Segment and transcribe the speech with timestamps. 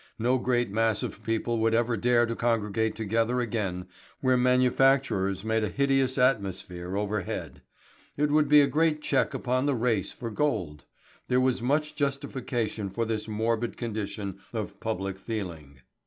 [0.17, 3.85] No great mass of people would ever dare to congregate together again
[4.19, 7.61] where manufacturers made a hideous atmosphere overhead.
[8.17, 10.85] It would be a great check upon the race for gold.
[11.27, 15.81] There was much justification for this morbid condition of public feeling.